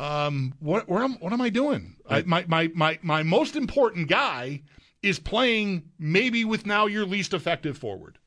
[0.00, 1.96] Um, what, am, what am I doing?
[2.08, 4.62] I, my, my, my, my most important guy
[5.02, 8.18] is playing maybe with now your least effective forward.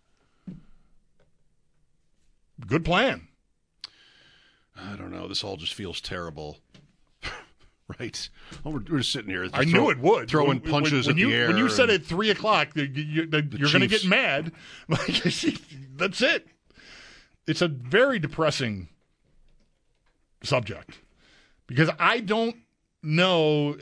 [2.68, 3.28] Good plan.
[4.76, 5.28] I don't know.
[5.28, 6.58] This all just feels terrible.
[8.00, 8.30] right?
[8.64, 9.48] Well, we're, we're, just sitting here.
[9.54, 10.30] I knew it would.
[10.30, 11.48] Throwing when, punches when, when at you, the air.
[11.48, 14.52] When you said at 3 o'clock, you, you, are going to get mad.
[14.88, 16.48] That's it.
[17.46, 18.90] It's a very depressing
[20.44, 21.00] subject
[21.68, 22.56] because I don't
[23.02, 23.76] know.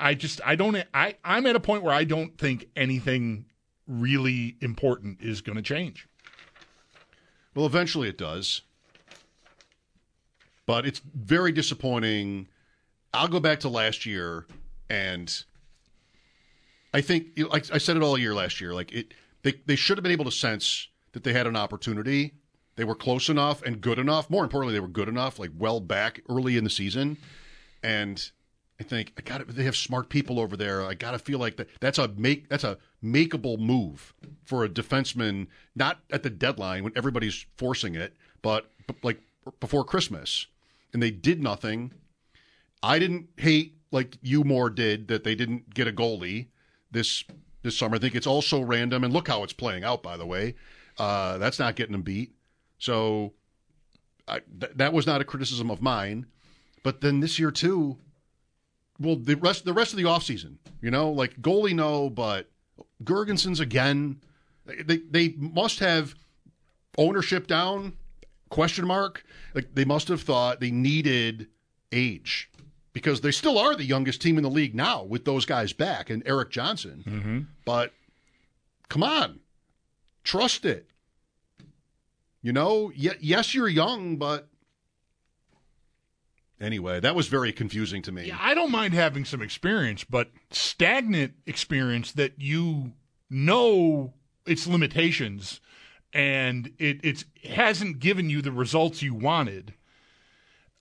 [0.00, 3.46] I just, I don't, I, I'm at a point where I don't think anything
[3.86, 6.08] really important is going to change.
[7.54, 8.62] Well, eventually it does.
[10.66, 12.48] But it's very disappointing.
[13.12, 14.46] I'll go back to last year,
[14.88, 15.32] and
[16.92, 19.98] I think, like I said it all year last year, like it, they they should
[19.98, 22.34] have been able to sense that they had an opportunity.
[22.76, 24.30] They were close enough and good enough.
[24.30, 27.18] More importantly, they were good enough, like well back early in the season,
[27.82, 28.30] and
[28.80, 30.84] I think I got They have smart people over there.
[30.84, 31.68] I got to feel like that.
[31.80, 32.48] That's a make.
[32.48, 34.14] That's a makeable move
[34.44, 35.46] for a defenseman.
[35.74, 39.20] Not at the deadline when everybody's forcing it, but, but like
[39.60, 40.46] before Christmas,
[40.92, 41.92] and they did nothing.
[42.82, 46.48] I didn't hate like you more did that they didn't get a goalie
[46.90, 47.24] this
[47.62, 47.96] this summer.
[47.96, 50.02] I think it's also random, and look how it's playing out.
[50.02, 50.54] By the way,
[50.98, 52.34] uh, that's not getting them beat.
[52.78, 53.32] So
[54.28, 56.26] I, th- that was not a criticism of mine.
[56.82, 57.96] But then this year too,
[58.98, 62.50] well, the rest the rest of the offseason, you know, like goalie no, but
[63.04, 64.20] Girgensons again.
[64.66, 66.14] They they must have
[66.96, 67.94] ownership down
[68.48, 69.24] question mark.
[69.54, 71.48] Like they must have thought they needed
[71.92, 72.50] age
[72.92, 76.08] because they still are the youngest team in the league now with those guys back
[76.08, 77.04] and Erik Johnson.
[77.06, 77.40] Mm-hmm.
[77.64, 77.92] But
[78.88, 79.40] come on,
[80.22, 80.88] trust it.
[82.42, 84.48] You know, yes, you're young, but
[86.60, 88.26] Anyway, that was very confusing to me.
[88.26, 92.92] Yeah, I don't mind having some experience, but stagnant experience that you
[93.28, 94.14] know
[94.46, 95.60] its limitations
[96.12, 99.74] and it it's it hasn't given you the results you wanted.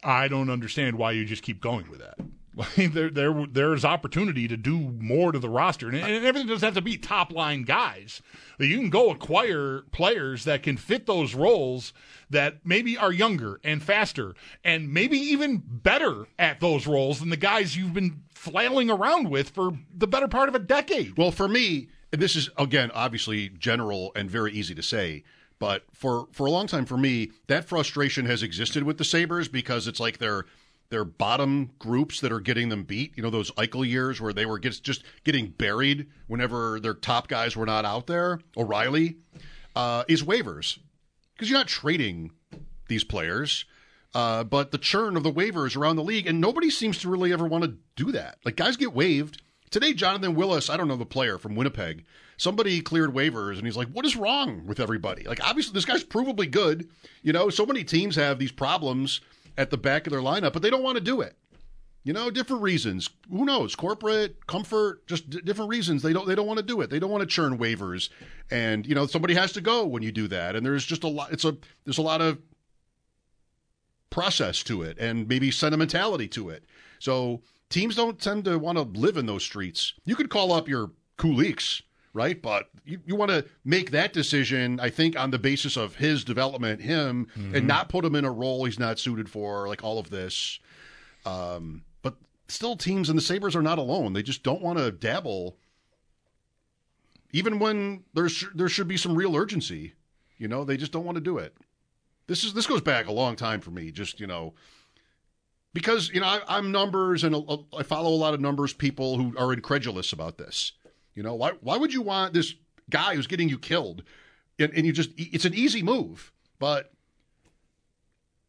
[0.03, 2.19] I don't understand why you just keep going with that.
[2.77, 6.75] there, there, there's opportunity to do more to the roster, and, and everything doesn't have
[6.75, 8.21] to be top line guys.
[8.59, 11.93] You can go acquire players that can fit those roles
[12.29, 17.37] that maybe are younger and faster, and maybe even better at those roles than the
[17.37, 21.17] guys you've been flailing around with for the better part of a decade.
[21.17, 25.23] Well, for me, and this is again obviously general and very easy to say.
[25.59, 29.47] But for, for a long time, for me, that frustration has existed with the Sabres
[29.47, 30.45] because it's like they're
[30.93, 33.13] their bottom groups that are getting them beat.
[33.15, 37.57] You know, those Eichel years where they were just getting buried whenever their top guys
[37.57, 38.39] were not out there.
[38.55, 39.17] O'Reilly
[39.75, 40.79] uh, is waivers
[41.33, 42.31] because you're not trading
[42.87, 43.65] these players.
[44.15, 47.33] Uh, but the churn of the waivers around the league, and nobody seems to really
[47.33, 48.37] ever want to do that.
[48.45, 49.41] Like guys get waived
[49.73, 52.05] Today, Jonathan Willis, I don't know the player from Winnipeg,
[52.37, 55.23] somebody cleared waivers and he's like, what is wrong with everybody?
[55.23, 56.87] Like, obviously, this guy's provably good.
[57.23, 59.19] You know, so many teams have these problems
[59.57, 61.35] at the back of their lineup, but they don't want to do it.
[62.03, 63.09] You know, different reasons.
[63.31, 63.75] Who knows?
[63.75, 66.01] Corporate comfort, just d- different reasons.
[66.01, 66.27] They don't.
[66.27, 66.89] They don't want to do it.
[66.89, 68.09] They don't want to churn waivers,
[68.51, 70.57] and you know, somebody has to go when you do that.
[70.57, 71.31] And there's just a lot.
[71.31, 72.39] It's a there's a lot of
[74.09, 76.65] process to it, and maybe sentimentality to it.
[76.99, 79.93] So teams don't tend to want to live in those streets.
[80.03, 81.83] You could call up your Kuliks,
[82.13, 82.41] right?
[82.41, 86.23] But you, you want to make that decision, I think, on the basis of his
[86.23, 87.55] development, him, Mm-hmm.
[87.55, 90.59] and not put him in a role he's not suited for, like all of this.
[91.25, 92.15] Um, but
[92.47, 94.13] still, teams and the Sabres are not alone.
[94.13, 95.57] They just don't want to dabble,
[97.31, 99.93] even when there's there should be some real urgency.
[100.37, 101.55] You know, they just don't want to do it.
[102.27, 103.91] This is this goes back a long time for me.
[103.91, 104.53] Just you know,
[105.73, 109.17] because you know I, I'm numbers and a, I follow a lot of numbers people
[109.17, 110.73] who are incredulous about this.
[111.15, 112.53] You know, why why would you want this
[112.89, 114.03] guy who's getting you killed,
[114.59, 116.91] and, and you just it's an easy move, but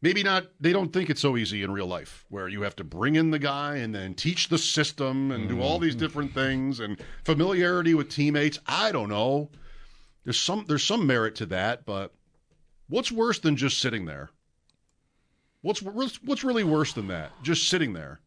[0.01, 2.83] maybe not they don't think it's so easy in real life where you have to
[2.83, 6.05] bring in the guy and then teach the system and do all these mm-hmm.
[6.05, 8.59] different things and familiarity with teammates.
[8.67, 9.49] I don't know.
[10.23, 12.13] There's some there's some merit to that but
[12.87, 14.29] what's worse than just sitting there?
[15.61, 17.31] What's what's what's really worse than that?
[17.41, 18.19] Just sitting there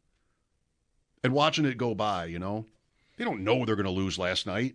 [1.23, 2.67] and watching it go by you know
[3.19, 4.75] they don't know they're going to lose last night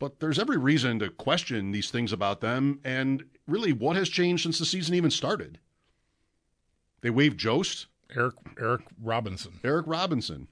[0.00, 4.42] but there's every reason to question these things about them and really what has changed
[4.42, 5.58] since the season even started
[7.00, 7.86] they waived Jost.
[8.14, 9.60] Eric Eric Robinson.
[9.62, 10.48] Eric Robinson.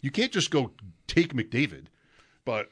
[0.00, 0.72] You can't just go
[1.06, 1.86] take McDavid,
[2.44, 2.70] but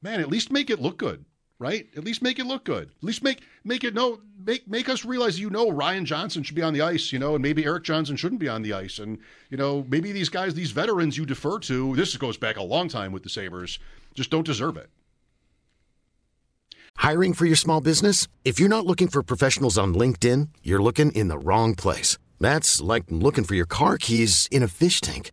[0.00, 1.24] man, at least make it look good,
[1.64, 1.88] right?
[1.96, 2.90] At least make it look good.
[2.98, 6.54] At least make make it no make make us realize you know Ryan Johnson should
[6.54, 8.98] be on the ice, you know, and maybe Erik Johnson shouldn't be on the ice,
[8.98, 11.96] and you know maybe these guys, these veterans you defer to.
[11.96, 13.78] This goes back a long time with the Sabres.
[14.12, 14.90] Just don't deserve it.
[16.96, 18.28] Hiring for your small business?
[18.44, 22.18] If you're not looking for professionals on LinkedIn, you're looking in the wrong place.
[22.38, 25.32] That's like looking for your car keys in a fish tank.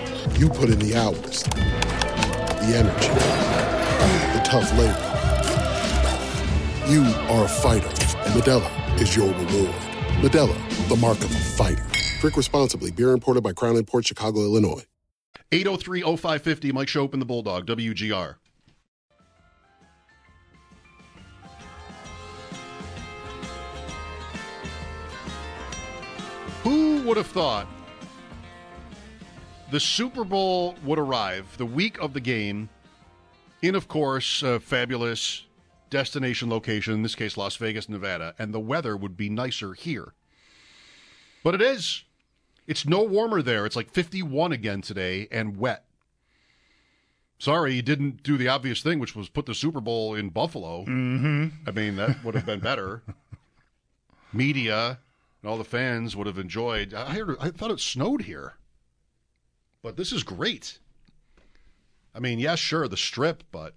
[0.37, 3.07] You put in the hours, the energy,
[4.37, 5.07] the tough labor.
[6.87, 7.01] You
[7.33, 9.75] are a fighter, and Modelo is your reward.
[10.21, 11.83] Modelo, the mark of a fighter.
[12.19, 12.91] Drink responsibly.
[12.91, 14.85] Beer imported by Crown Port Chicago, Illinois.
[15.51, 18.35] 803 0550, Mike Schopp and the Bulldog, WGR.
[26.61, 27.67] Who would have thought
[29.71, 32.69] the Super Bowl would arrive the week of the game
[33.61, 35.45] in, of course, a fabulous
[35.89, 40.13] destination location, in this case, Las Vegas, Nevada, and the weather would be nicer here?
[41.43, 42.03] But it is.
[42.67, 43.65] It's no warmer there.
[43.65, 45.85] It's like 51 again today and wet.
[47.39, 50.85] Sorry, you didn't do the obvious thing, which was put the Super Bowl in Buffalo.
[50.85, 51.47] Mm-hmm.
[51.67, 53.01] I mean, that would have been better.
[54.33, 54.99] Media
[55.41, 56.93] and all the fans would have enjoyed.
[56.93, 57.37] I heard.
[57.39, 58.55] I thought it snowed here,
[59.83, 60.79] but this is great.
[62.13, 63.73] I mean, yeah, sure, the Strip, but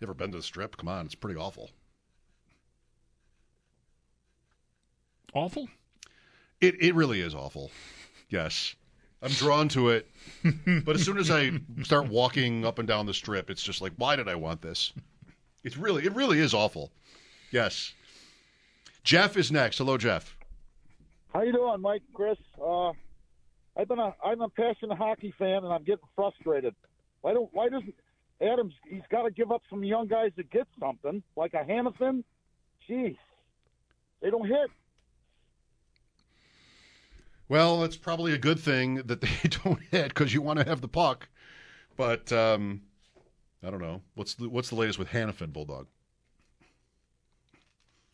[0.00, 0.76] you ever been to the Strip.
[0.76, 1.70] Come on, it's pretty awful.
[5.34, 5.68] Awful.
[6.60, 7.70] It it really is awful.
[8.30, 8.74] Yes.
[9.22, 10.10] I'm drawn to it.
[10.84, 13.92] but as soon as I start walking up and down the strip, it's just like,
[13.96, 14.92] why did I want this?
[15.64, 16.92] It's really it really is awful.
[17.50, 17.92] Yes.
[19.04, 19.78] Jeff is next.
[19.78, 20.36] Hello, Jeff.
[21.32, 22.02] How you doing, Mike?
[22.14, 22.38] Chris?
[22.64, 22.92] Uh,
[23.76, 26.74] I've been a I'm a passionate hockey fan, and I'm getting frustrated.
[27.20, 27.94] Why don't Why doesn't
[28.40, 28.74] Adams?
[28.88, 32.24] He's got to give up some young guys to get something, like a Hamilton.
[32.88, 33.16] Jeez,
[34.22, 34.70] they don't hit.
[37.48, 40.80] Well, it's probably a good thing that they don't hit because you want to have
[40.80, 41.28] the puck.
[41.96, 42.82] But um,
[43.62, 44.02] I don't know.
[44.14, 45.86] What's the, what's the latest with Hanifin, Bulldog?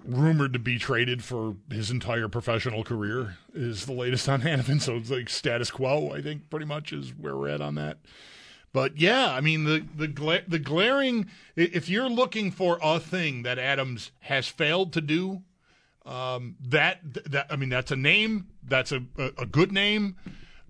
[0.05, 4.81] Rumored to be traded for his entire professional career is the latest on Hanifin.
[4.81, 7.99] So it's like status quo, I think, pretty much is where we're at on that.
[8.73, 11.29] But yeah, I mean the the gla- the glaring.
[11.57, 15.43] If you're looking for a thing that Adams has failed to do,
[16.07, 17.01] um, that
[17.31, 18.47] that I mean that's a name.
[18.63, 20.17] That's a a, a good name.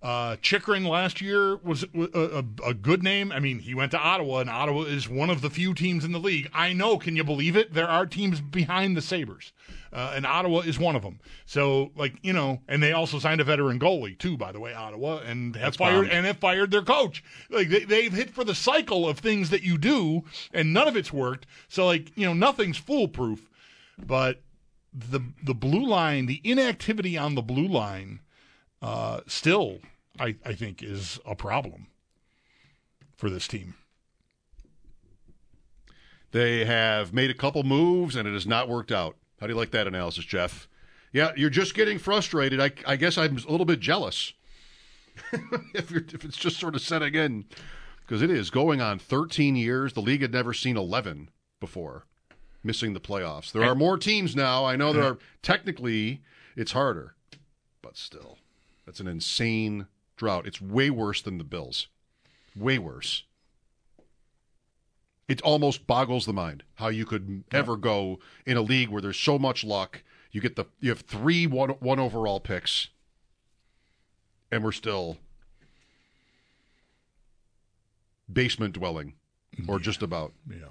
[0.02, 3.30] Uh, Chychrun last year was a, a, a, good name.
[3.30, 6.10] I mean, he went to Ottawa, and Ottawa is one of the few teams in
[6.10, 6.50] the league.
[6.52, 7.72] I know, can you believe it?
[7.72, 9.52] There are teams behind the Sabres,
[9.92, 11.20] uh, and Ottawa is one of them.
[11.46, 14.74] So, like you know, and they also signed a veteran goalie too, by the way,
[14.74, 16.16] Ottawa, and have That's fired bomb.
[16.16, 17.22] and have fired their coach.
[17.48, 20.96] Like they, they've hit for the cycle of things that you do, and none of
[20.96, 21.46] it's worked.
[21.68, 23.48] So, like you know, nothing's foolproof,
[24.04, 24.42] but
[24.92, 28.18] the the blue line, the inactivity on the blue line,
[28.82, 29.78] uh, still,
[30.22, 31.88] I, I think, is a problem
[33.16, 33.74] for this team.
[36.30, 39.16] They have made a couple moves and it has not worked out.
[39.40, 40.68] How do you like that analysis, Jeff?
[41.12, 42.60] Yeah, you're just getting frustrated.
[42.60, 44.32] I, I guess I'm a little bit jealous
[45.74, 47.44] if, you're, if it's just sort of setting in
[48.00, 49.92] because it is going on 13 years.
[49.92, 52.06] The league had never seen 11 before
[52.62, 53.50] missing the playoffs.
[53.50, 54.64] There are more teams now.
[54.64, 55.12] I know there uh-huh.
[55.14, 56.22] are technically
[56.54, 57.16] it's harder,
[57.82, 58.38] but still,
[58.86, 59.88] that's an insane
[60.22, 60.46] drought.
[60.46, 61.88] It's way worse than the Bills.
[62.54, 63.24] Way worse.
[65.26, 69.18] It almost boggles the mind how you could ever go in a league where there's
[69.18, 70.04] so much luck.
[70.30, 72.88] You get the you have three one one overall picks,
[74.52, 75.18] and we're still
[78.32, 79.14] basement dwelling,
[79.66, 80.32] or just about.
[80.48, 80.70] Yeah.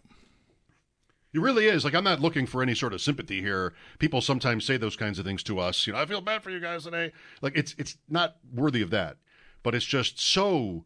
[1.33, 1.83] It really is.
[1.83, 3.73] Like I'm not looking for any sort of sympathy here.
[3.99, 5.87] People sometimes say those kinds of things to us.
[5.87, 7.11] You know, I feel bad for you guys today.
[7.41, 9.17] Like it's it's not worthy of that.
[9.63, 10.85] But it's just so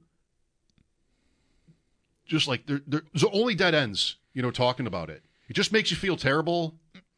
[2.26, 5.24] just like there, there's only dead ends, you know, talking about it.
[5.48, 6.76] It just makes you feel terrible.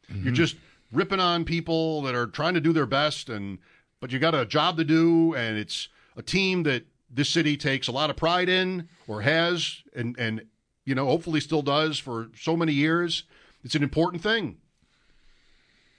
[0.08, 0.34] You're mm-hmm.
[0.34, 0.56] just
[0.92, 3.58] ripping on people that are trying to do their best and
[4.00, 7.88] but you got a job to do and it's a team that this city takes
[7.88, 10.42] a lot of pride in or has and and
[10.88, 13.24] you know, hopefully still does for so many years.
[13.62, 14.56] It's an important thing.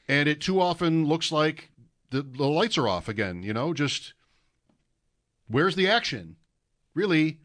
[0.07, 1.69] And it too often looks like
[2.09, 4.13] the, the lights are off again, you know, just
[5.49, 6.37] where's the action?
[6.93, 7.39] Really,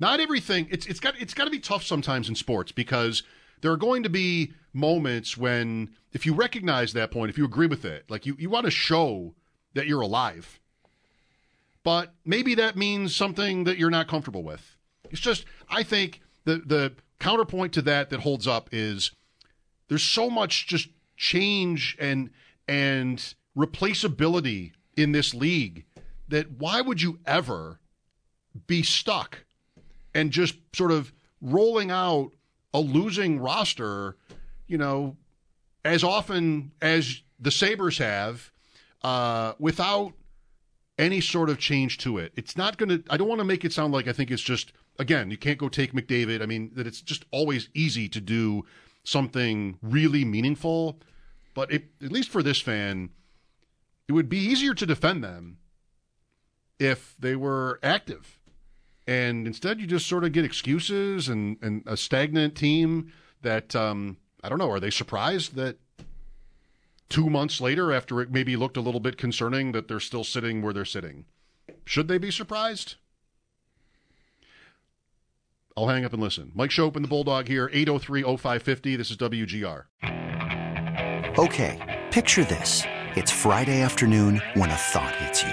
[0.00, 3.22] not everything it's it's got it's got to be tough sometimes in sports because
[3.60, 7.66] there are going to be moments when if you recognize that point, if you agree
[7.66, 9.34] with it, like you, you want to show
[9.74, 10.60] that you're alive.
[11.82, 14.76] But maybe that means something that you're not comfortable with.
[15.10, 19.12] It's just I think the the counterpoint to that that holds up is
[19.88, 22.30] there's so much just change and
[22.66, 25.84] and replaceability in this league
[26.28, 27.80] that why would you ever
[28.66, 29.44] be stuck
[30.14, 32.30] and just sort of rolling out
[32.72, 34.16] a losing roster,
[34.66, 35.16] you know,
[35.84, 38.50] as often as the Sabres have,
[39.02, 40.14] uh, without
[40.98, 42.32] any sort of change to it.
[42.36, 44.42] It's not going to, I don't want to make it sound like I think it's
[44.42, 46.40] just, again, you can't go take McDavid.
[46.40, 48.64] I mean, that it's just always easy to do
[49.02, 51.00] something really meaningful.
[51.54, 53.10] But it, at least for this fan,
[54.08, 55.58] it would be easier to defend them
[56.78, 58.38] if they were active.
[59.06, 63.12] And instead, you just sort of get excuses and, and a stagnant team
[63.42, 65.78] that, um, I don't know, are they surprised that
[67.08, 70.62] two months later, after it maybe looked a little bit concerning, that they're still sitting
[70.62, 71.26] where they're sitting?
[71.84, 72.96] Should they be surprised?
[75.76, 76.52] I'll hang up and listen.
[76.54, 78.96] Mike Schopp and the Bulldog here, 803 0550.
[78.96, 79.84] This is WGR.
[81.36, 82.84] Okay, picture this.
[83.16, 85.52] It's Friday afternoon when a thought hits you.